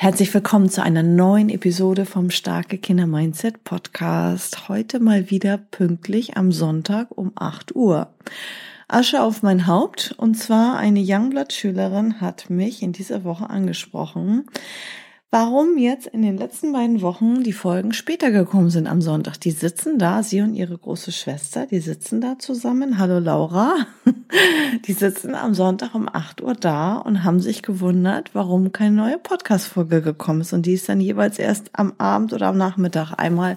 [0.00, 4.68] Herzlich willkommen zu einer neuen Episode vom Starke Kinder Mindset Podcast.
[4.68, 8.06] Heute mal wieder pünktlich am Sonntag um 8 Uhr.
[8.86, 14.46] Asche auf mein Haupt und zwar eine Youngblood-Schülerin hat mich in dieser Woche angesprochen,
[15.32, 19.40] warum jetzt in den letzten beiden Wochen die Folgen später gekommen sind am Sonntag.
[19.40, 22.98] Die sitzen da, sie und ihre große Schwester, die sitzen da zusammen.
[22.98, 23.88] Hallo Laura.
[24.86, 29.18] Die sitzen am Sonntag um 8 Uhr da und haben sich gewundert, warum keine neue
[29.18, 30.52] Podcast-Folge gekommen ist.
[30.52, 33.56] Und die ist dann jeweils erst am Abend oder am Nachmittag einmal,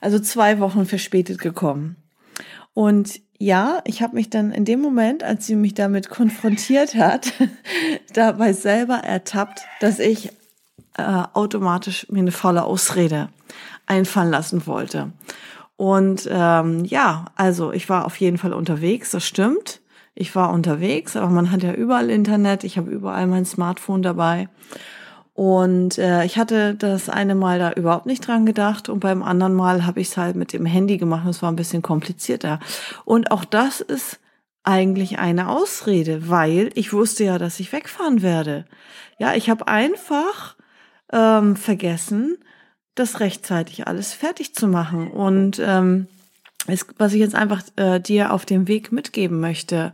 [0.00, 1.96] also zwei Wochen verspätet gekommen.
[2.74, 7.32] Und ja, ich habe mich dann in dem Moment, als sie mich damit konfrontiert hat,
[8.12, 10.30] dabei selber ertappt, dass ich
[10.96, 13.28] äh, automatisch mir eine volle Ausrede
[13.86, 15.12] einfallen lassen wollte.
[15.76, 19.80] Und ähm, ja, also ich war auf jeden Fall unterwegs, das stimmt.
[20.20, 24.48] Ich war unterwegs, aber man hat ja überall Internet, ich habe überall mein Smartphone dabei.
[25.32, 29.54] Und äh, ich hatte das eine Mal da überhaupt nicht dran gedacht und beim anderen
[29.54, 31.22] Mal habe ich es halt mit dem Handy gemacht.
[31.24, 32.58] Das war ein bisschen komplizierter.
[33.04, 34.18] Und auch das ist
[34.64, 38.64] eigentlich eine Ausrede, weil ich wusste ja, dass ich wegfahren werde.
[39.20, 40.56] Ja, ich habe einfach
[41.12, 42.38] ähm, vergessen,
[42.96, 45.12] das rechtzeitig alles fertig zu machen.
[45.12, 46.08] Und ähm,
[46.74, 49.92] es, was ich jetzt einfach äh, dir auf dem Weg mitgeben möchte,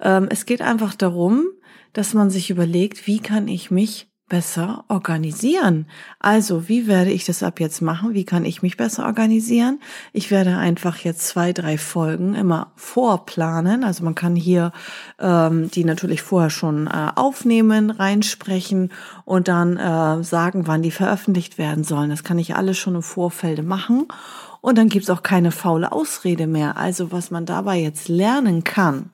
[0.00, 1.46] ähm, es geht einfach darum,
[1.92, 5.86] dass man sich überlegt, wie kann ich mich besser organisieren.
[6.18, 8.14] Also, wie werde ich das ab jetzt machen?
[8.14, 9.78] Wie kann ich mich besser organisieren?
[10.14, 13.84] Ich werde einfach jetzt zwei, drei Folgen immer vorplanen.
[13.84, 14.72] Also man kann hier
[15.18, 18.90] ähm, die natürlich vorher schon äh, aufnehmen, reinsprechen
[19.26, 22.08] und dann äh, sagen, wann die veröffentlicht werden sollen.
[22.08, 24.06] Das kann ich alles schon im Vorfeld machen.
[24.62, 26.78] Und dann gibt's auch keine faule Ausrede mehr.
[26.78, 29.10] Also was man dabei jetzt lernen kann,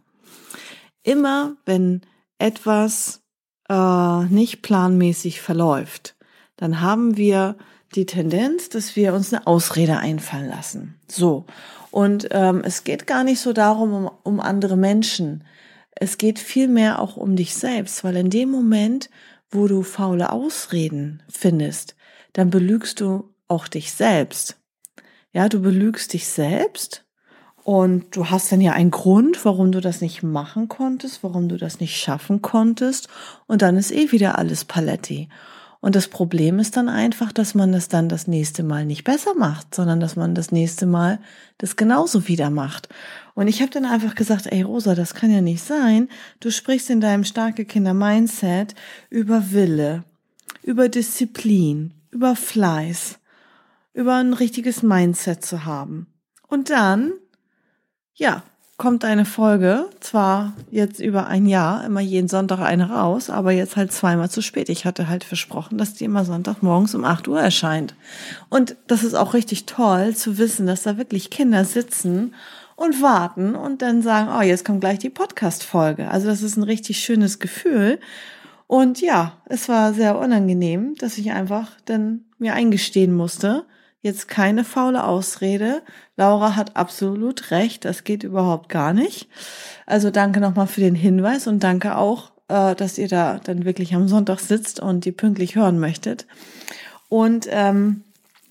[1.03, 2.03] immer wenn
[2.39, 3.23] etwas
[3.69, 6.17] äh, nicht planmäßig verläuft,
[6.57, 7.57] dann haben wir
[7.95, 11.01] die Tendenz, dass wir uns eine Ausrede einfallen lassen.
[11.09, 11.47] So.
[11.91, 15.45] Und ähm, es geht gar nicht so darum, um, um andere Menschen.
[15.93, 19.09] Es geht vielmehr auch um dich selbst, weil in dem Moment,
[19.51, 21.97] wo du faule Ausreden findest,
[22.35, 24.58] dann belügst du auch dich selbst.
[25.33, 27.05] Ja, du belügst dich selbst
[27.65, 31.59] und du hast dann ja einen Grund, warum du das nicht machen konntest, warum du
[31.59, 33.09] das nicht schaffen konntest.
[33.47, 35.29] Und dann ist eh wieder alles Paletti.
[35.81, 39.35] Und das Problem ist dann einfach, dass man das dann das nächste Mal nicht besser
[39.35, 41.21] macht, sondern dass man das nächste Mal
[41.59, 42.89] das genauso wieder macht.
[43.35, 46.09] Und ich habe dann einfach gesagt, ey Rosa, das kann ja nicht sein.
[46.41, 48.75] Du sprichst in deinem starke Kinder Mindset
[49.09, 50.03] über Wille,
[50.63, 53.18] über Disziplin, über Fleiß,
[53.99, 56.07] über ein richtiges Mindset zu haben.
[56.47, 57.15] Und dann
[58.15, 58.45] ja,
[58.77, 63.75] kommt eine Folge, zwar jetzt über ein Jahr, immer jeden Sonntag eine raus, aber jetzt
[63.75, 64.69] halt zweimal zu spät.
[64.69, 67.97] Ich hatte halt versprochen, dass die immer Sonntagmorgens um 8 Uhr erscheint.
[68.49, 72.37] Und das ist auch richtig toll zu wissen, dass da wirklich Kinder sitzen
[72.77, 76.09] und warten und dann sagen, oh, jetzt kommt gleich die Podcast-Folge.
[76.09, 77.99] Also das ist ein richtig schönes Gefühl.
[78.69, 83.67] Und ja, es war sehr unangenehm, dass ich einfach dann mir eingestehen musste,
[84.03, 85.83] jetzt keine faule Ausrede.
[86.17, 89.29] Laura hat absolut recht, das geht überhaupt gar nicht.
[89.87, 93.95] Also danke nochmal für den Hinweis und danke auch, äh, dass ihr da dann wirklich
[93.95, 96.27] am Sonntag sitzt und die pünktlich hören möchtet.
[97.09, 98.03] Und ähm,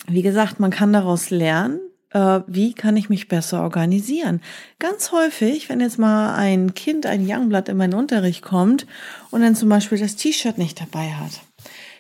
[0.07, 1.79] wie gesagt, man kann daraus lernen,
[2.11, 4.41] äh, wie kann ich mich besser organisieren.
[4.79, 8.87] Ganz häufig, wenn jetzt mal ein Kind, ein Youngblood in meinen Unterricht kommt
[9.31, 11.41] und dann zum Beispiel das T-Shirt nicht dabei hat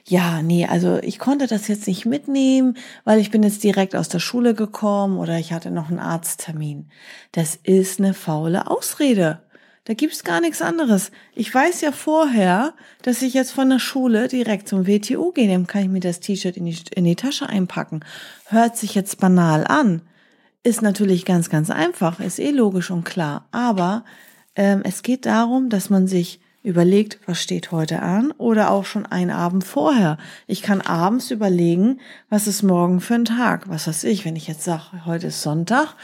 [0.09, 4.07] ja, nee, also ich konnte das jetzt nicht mitnehmen, weil ich bin jetzt direkt aus
[4.07, 6.89] der Schule gekommen oder ich hatte noch einen Arzttermin.
[7.33, 9.41] Das ist eine faule Ausrede.
[9.83, 11.11] Da gibt's gar nichts anderes.
[11.35, 15.49] Ich weiß ja vorher, dass ich jetzt von der Schule direkt zum WTU gehe.
[15.49, 18.05] Dann kann ich mir das T-Shirt in die, in die Tasche einpacken.
[18.45, 20.03] Hört sich jetzt banal an.
[20.63, 22.21] Ist natürlich ganz, ganz einfach.
[22.21, 23.47] Ist eh logisch und klar.
[23.51, 24.05] Aber
[24.55, 29.05] ähm, es geht darum, dass man sich überlegt, was steht heute an oder auch schon
[29.05, 30.17] einen Abend vorher.
[30.45, 31.99] Ich kann abends überlegen,
[32.29, 33.69] was ist morgen für ein Tag.
[33.69, 35.95] Was weiß ich, wenn ich jetzt sage, heute ist Sonntag,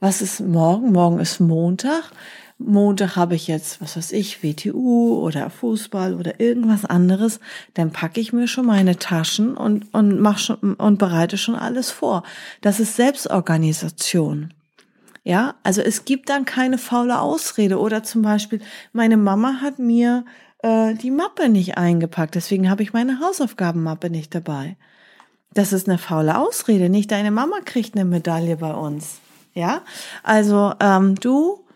[0.00, 0.92] was ist morgen?
[0.92, 2.12] Morgen ist Montag.
[2.58, 7.40] Montag habe ich jetzt, was weiß ich, WTU oder Fußball oder irgendwas anderes,
[7.74, 11.90] dann packe ich mir schon meine Taschen und, und mach schon, und bereite schon alles
[11.90, 12.22] vor.
[12.60, 14.54] Das ist Selbstorganisation.
[15.24, 18.60] Ja, also es gibt dann keine faule Ausrede oder zum Beispiel,
[18.92, 20.24] meine Mama hat mir
[20.62, 24.76] äh, die Mappe nicht eingepackt, deswegen habe ich meine Hausaufgabenmappe nicht dabei.
[25.54, 26.88] Das ist eine faule Ausrede.
[26.88, 29.20] Nicht deine Mama kriegt eine Medaille bei uns.
[29.54, 29.82] Ja,
[30.22, 31.66] also ähm, du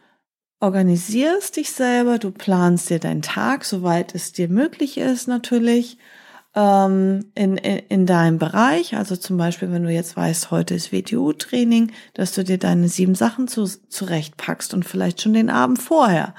[0.61, 5.99] organisierst dich selber, du planst dir deinen Tag, soweit es dir möglich ist, natürlich
[6.57, 8.97] ähm, in, in, in deinem Bereich.
[8.97, 13.15] Also zum Beispiel, wenn du jetzt weißt, heute ist WTU-Training, dass du dir deine sieben
[13.15, 16.35] Sachen zu, zurechtpackst und vielleicht schon den Abend vorher.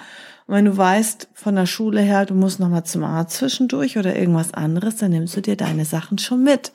[0.48, 4.16] Und wenn du weißt von der Schule her, du musst nochmal zum Arzt zwischendurch oder
[4.16, 6.72] irgendwas anderes, dann nimmst du dir deine Sachen schon mit.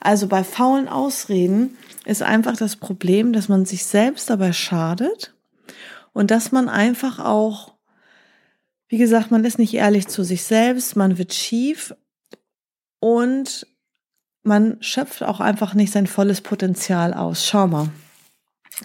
[0.00, 5.34] Also bei faulen Ausreden ist einfach das Problem, dass man sich selbst dabei schadet
[6.12, 7.74] und dass man einfach auch,
[8.88, 11.94] wie gesagt, man ist nicht ehrlich zu sich selbst, man wird schief
[13.14, 13.66] und
[14.42, 17.46] man schöpft auch einfach nicht sein volles Potenzial aus.
[17.46, 17.90] Schau mal,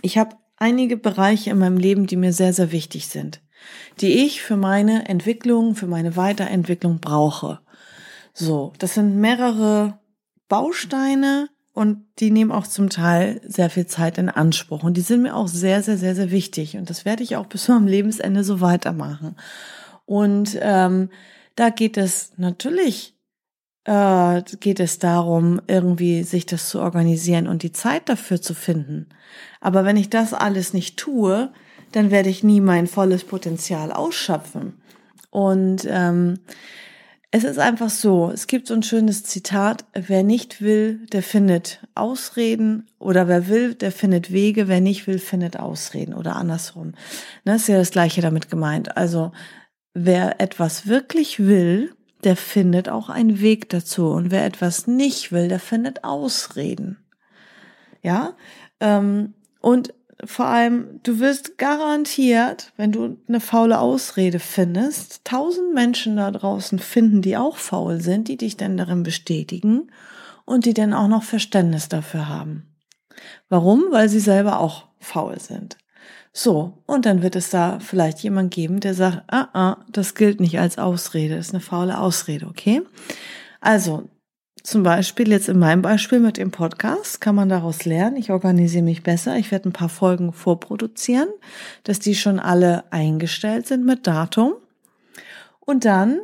[0.01, 3.41] ich habe einige Bereiche in meinem Leben, die mir sehr, sehr wichtig sind
[3.99, 7.59] die ich für meine Entwicklung, für meine Weiterentwicklung brauche.
[8.33, 9.99] So, das sind mehrere
[10.47, 15.23] Bausteine und die nehmen auch zum Teil sehr viel Zeit in Anspruch und die sind
[15.23, 18.43] mir auch sehr, sehr, sehr, sehr wichtig und das werde ich auch bis zum Lebensende
[18.43, 19.35] so weitermachen.
[20.05, 21.09] Und ähm,
[21.55, 23.15] da geht es natürlich
[23.85, 29.07] äh, geht es darum, irgendwie sich das zu organisieren und die Zeit dafür zu finden.
[29.59, 31.51] Aber wenn ich das alles nicht tue,
[31.91, 34.81] dann werde ich nie mein volles Potenzial ausschöpfen.
[35.29, 36.39] Und ähm,
[37.31, 41.79] es ist einfach so, es gibt so ein schönes Zitat, wer nicht will, der findet
[41.95, 46.91] Ausreden oder wer will, der findet Wege, wer nicht will, findet Ausreden oder andersrum.
[47.45, 48.97] Das ne, ist ja das gleiche damit gemeint.
[48.97, 49.31] Also
[49.93, 55.47] wer etwas wirklich will, der findet auch einen Weg dazu und wer etwas nicht will,
[55.47, 56.97] der findet Ausreden.
[58.01, 58.33] Ja,
[58.79, 66.17] ähm, und vor allem, du wirst garantiert, wenn du eine faule Ausrede findest, tausend Menschen
[66.17, 69.91] da draußen finden, die auch faul sind, die dich dann darin bestätigen
[70.45, 72.67] und die dann auch noch Verständnis dafür haben.
[73.49, 73.85] Warum?
[73.89, 75.77] Weil sie selber auch faul sind.
[76.33, 80.39] So, und dann wird es da vielleicht jemand geben, der sagt, ah, ah, das gilt
[80.39, 82.81] nicht als Ausrede, ist eine faule Ausrede, okay?
[83.59, 84.09] Also,
[84.63, 88.15] zum Beispiel jetzt in meinem Beispiel mit dem Podcast kann man daraus lernen.
[88.15, 89.35] Ich organisiere mich besser.
[89.37, 91.29] Ich werde ein paar Folgen vorproduzieren,
[91.83, 94.53] dass die schon alle eingestellt sind mit Datum.
[95.59, 96.19] Und dann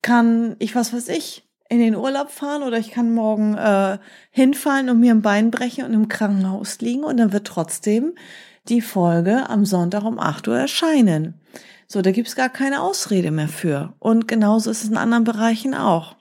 [0.00, 3.98] kann ich, was weiß ich, in den Urlaub fahren oder ich kann morgen äh,
[4.30, 8.14] hinfallen und mir ein Bein brechen und im Krankenhaus liegen und dann wird trotzdem
[8.68, 11.34] die Folge am Sonntag um 8 Uhr erscheinen.
[11.86, 13.94] So, da gibt's gar keine Ausrede mehr für.
[13.98, 16.16] Und genauso ist es in anderen Bereichen auch.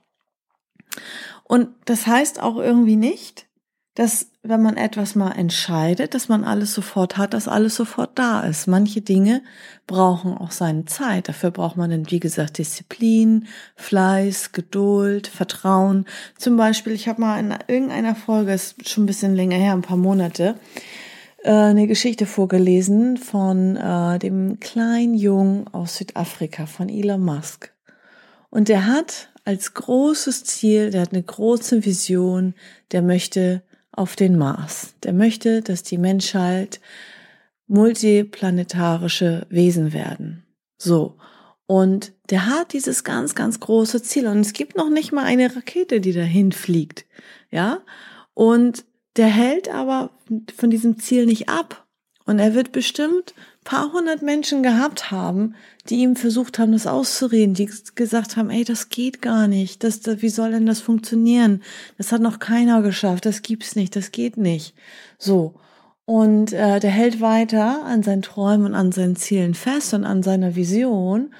[1.43, 3.47] Und das heißt auch irgendwie nicht,
[3.95, 8.41] dass wenn man etwas mal entscheidet, dass man alles sofort hat, dass alles sofort da
[8.41, 8.67] ist.
[8.67, 9.41] Manche Dinge
[9.87, 11.27] brauchen auch seine Zeit.
[11.27, 16.05] Dafür braucht man dann, wie gesagt, Disziplin, Fleiß, Geduld, Vertrauen.
[16.37, 19.81] Zum Beispiel, ich habe mal in irgendeiner Folge, ist schon ein bisschen länger her, ein
[19.81, 20.55] paar Monate,
[21.51, 27.73] eine Geschichte vorgelesen von äh, dem kleinen Jungen aus Südafrika, von Elon Musk.
[28.49, 32.53] Und der hat als großes Ziel, der hat eine große Vision,
[32.91, 34.93] der möchte auf den Mars.
[35.03, 36.79] Der möchte, dass die Menschheit
[37.67, 40.45] multiplanetarische Wesen werden.
[40.77, 41.17] So.
[41.65, 44.27] Und der hat dieses ganz, ganz große Ziel.
[44.27, 47.05] Und es gibt noch nicht mal eine Rakete, die dahin fliegt.
[47.51, 47.81] Ja.
[48.33, 48.85] Und
[49.17, 50.11] der hält aber
[50.55, 51.85] von diesem Ziel nicht ab.
[52.25, 53.33] Und er wird bestimmt
[53.63, 55.55] paar hundert Menschen gehabt haben,
[55.89, 59.99] die ihm versucht haben, das auszureden, die gesagt haben, ey, das geht gar nicht, das,
[59.99, 61.61] das, wie soll denn das funktionieren?
[61.97, 64.73] Das hat noch keiner geschafft, das gibt's nicht, das geht nicht.
[65.17, 65.55] So.
[66.05, 70.23] Und äh, der hält weiter an seinen Träumen und an seinen Zielen fest und an
[70.23, 71.33] seiner Vision.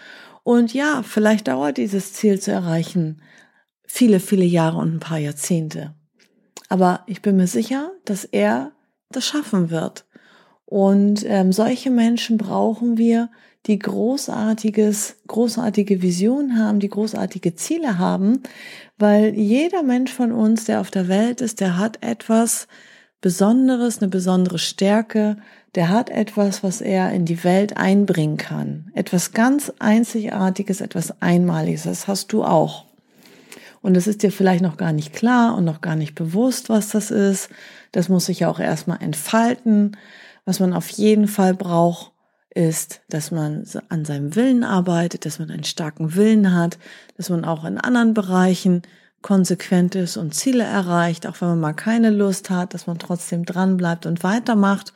[0.43, 3.21] Und ja, vielleicht dauert dieses Ziel zu erreichen
[3.87, 5.95] viele, viele Jahre und ein paar Jahrzehnte.
[6.69, 8.71] Aber ich bin mir sicher, dass er
[9.09, 10.05] das schaffen wird.
[10.65, 13.29] Und ähm, solche Menschen brauchen wir,
[13.67, 18.41] die großartiges, großartige Vision haben, die großartige Ziele haben,
[18.97, 22.67] weil jeder Mensch von uns, der auf der Welt ist, der hat etwas
[23.19, 25.37] Besonderes, eine besondere Stärke,
[25.75, 28.91] der hat etwas, was er in die Welt einbringen kann.
[28.93, 31.83] Etwas ganz Einzigartiges, etwas Einmaliges.
[31.83, 32.86] Das hast du auch.
[33.87, 36.89] Und es ist dir vielleicht noch gar nicht klar und noch gar nicht bewusst, was
[36.89, 37.47] das ist.
[37.93, 39.95] Das muss sich ja auch erstmal entfalten.
[40.43, 42.11] Was man auf jeden Fall braucht,
[42.53, 46.77] ist, dass man an seinem Willen arbeitet, dass man einen starken Willen hat,
[47.15, 48.81] dass man auch in anderen Bereichen
[49.21, 53.45] konsequent ist und Ziele erreicht, auch wenn man mal keine Lust hat, dass man trotzdem
[53.45, 54.91] dran bleibt und weitermacht.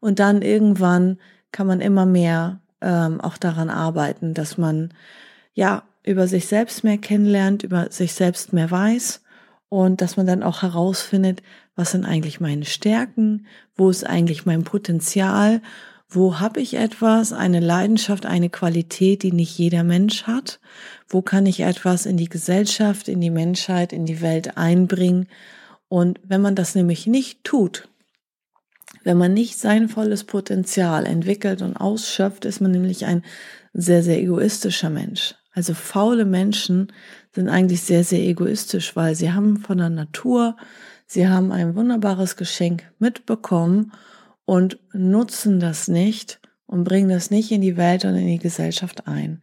[0.00, 1.18] Und dann irgendwann
[1.52, 4.92] kann man immer mehr ähm, auch daran arbeiten, dass man
[5.52, 9.22] ja über sich selbst mehr kennenlernt, über sich selbst mehr weiß
[9.68, 11.42] und dass man dann auch herausfindet,
[11.74, 15.60] was sind eigentlich meine Stärken, wo ist eigentlich mein Potenzial,
[16.08, 20.60] wo habe ich etwas, eine Leidenschaft, eine Qualität, die nicht jeder Mensch hat,
[21.08, 25.28] wo kann ich etwas in die Gesellschaft, in die Menschheit, in die Welt einbringen.
[25.88, 27.88] Und wenn man das nämlich nicht tut,
[29.02, 33.24] wenn man nicht sein volles Potenzial entwickelt und ausschöpft, ist man nämlich ein
[33.72, 35.34] sehr, sehr egoistischer Mensch.
[35.54, 36.92] Also faule Menschen
[37.32, 40.56] sind eigentlich sehr, sehr egoistisch, weil sie haben von der Natur,
[41.06, 43.92] sie haben ein wunderbares Geschenk mitbekommen
[44.44, 49.06] und nutzen das nicht und bringen das nicht in die Welt und in die Gesellschaft
[49.06, 49.42] ein.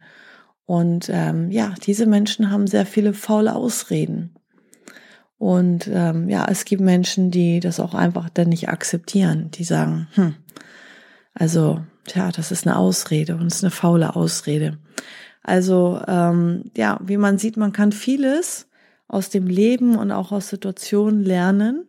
[0.66, 4.34] Und ähm, ja, diese Menschen haben sehr viele faule Ausreden.
[5.38, 9.50] Und ähm, ja, es gibt Menschen, die das auch einfach dann nicht akzeptieren.
[9.50, 10.36] Die sagen, hm,
[11.34, 14.78] also, tja, das ist eine Ausrede und es ist eine faule Ausrede.
[15.42, 18.68] Also, ähm, ja, wie man sieht, man kann vieles
[19.08, 21.86] aus dem Leben und auch aus Situationen lernen.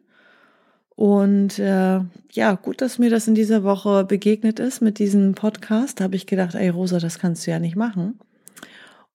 [0.96, 6.00] Und äh, ja, gut, dass mir das in dieser Woche begegnet ist mit diesem Podcast.
[6.00, 8.20] Da habe ich gedacht, ey Rosa, das kannst du ja nicht machen.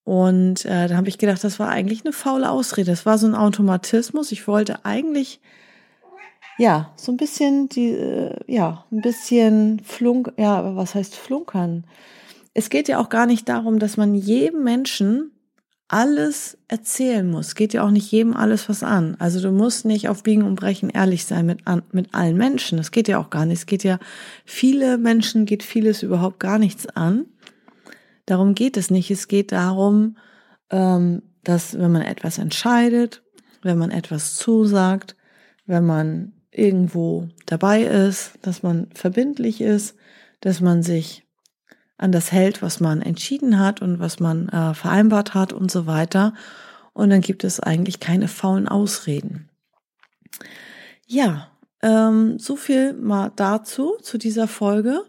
[0.05, 2.91] Und äh, da habe ich gedacht, das war eigentlich eine faule Ausrede.
[2.91, 4.33] Das war so ein Automatismus.
[4.33, 5.41] Ich wollte eigentlich
[6.57, 11.85] ja so ein bisschen die äh, ja ein bisschen flunk ja was heißt flunkern.
[12.59, 15.31] Es geht ja auch gar nicht darum, dass man jedem Menschen
[15.87, 17.55] alles erzählen muss.
[17.55, 19.15] Geht ja auch nicht jedem alles was an.
[19.21, 22.77] Also du musst nicht auf Biegen und Brechen ehrlich sein mit, an, mit allen Menschen.
[22.77, 23.61] Das geht ja auch gar nicht.
[23.61, 24.01] Es geht ja,
[24.45, 27.27] viele Menschen geht vieles überhaupt gar nichts an.
[28.27, 29.09] Darum geht es nicht.
[29.13, 30.17] Es geht darum,
[30.71, 33.23] ähm, dass wenn man etwas entscheidet,
[33.63, 35.15] wenn man etwas zusagt,
[35.67, 39.95] wenn man irgendwo dabei ist, dass man verbindlich ist,
[40.41, 41.28] dass man sich
[41.99, 45.87] an das hält, was man entschieden hat und was man äh, vereinbart hat und so
[45.87, 46.33] weiter.
[46.95, 49.49] Und dann gibt es eigentlich keine faulen Ausreden.
[51.07, 51.49] Ja,
[51.83, 55.03] ähm, so viel mal dazu, zu dieser Folge.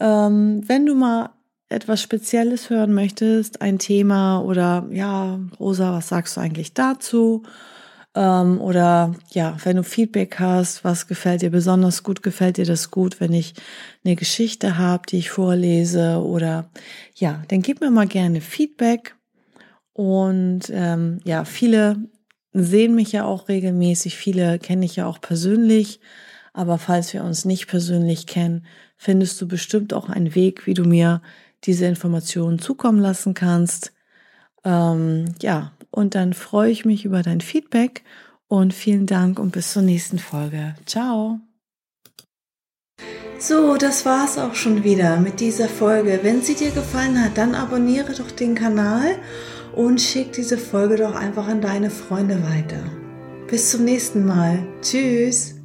[0.00, 1.30] Ähm, wenn du mal
[1.68, 7.44] etwas Spezielles hören möchtest, ein Thema oder ja, Rosa, was sagst du eigentlich dazu?
[8.14, 12.90] Ähm, oder ja, wenn du Feedback hast, was gefällt dir besonders gut, gefällt dir das
[12.90, 13.54] gut, wenn ich
[14.04, 16.70] eine Geschichte habe, die ich vorlese oder
[17.14, 19.14] ja, dann gib mir mal gerne Feedback.
[19.92, 21.96] Und ähm, ja, viele
[22.52, 26.00] sehen mich ja auch regelmäßig, viele kenne ich ja auch persönlich.
[26.52, 30.84] Aber falls wir uns nicht persönlich kennen, findest du bestimmt auch einen Weg, wie du
[30.84, 31.22] mir
[31.64, 33.92] diese Informationen zukommen lassen kannst.
[34.64, 38.02] Ähm, ja, und dann freue ich mich über dein Feedback
[38.48, 40.74] und vielen Dank und bis zur nächsten Folge.
[40.86, 41.40] Ciao.
[43.38, 46.20] So, das war's auch schon wieder mit dieser Folge.
[46.22, 49.16] Wenn sie dir gefallen hat, dann abonniere doch den Kanal
[49.74, 52.82] und schick diese Folge doch einfach an deine Freunde weiter.
[53.46, 54.66] Bis zum nächsten Mal.
[54.82, 55.59] Tschüss.